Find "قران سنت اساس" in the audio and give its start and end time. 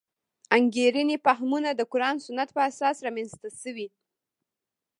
1.91-2.97